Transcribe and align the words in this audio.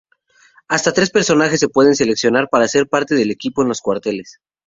Hasta 0.67 0.93
tres 0.93 1.11
personajes 1.11 1.59
se 1.59 1.67
pueden 1.69 1.95
seleccionar 1.95 2.49
para 2.49 2.67
ser 2.67 2.87
parte 2.87 3.13
del 3.13 3.29
equipo 3.29 3.61
en 3.61 3.67
los 3.67 3.81
cuarteles. 3.81 4.39